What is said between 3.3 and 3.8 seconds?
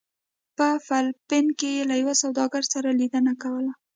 کوله.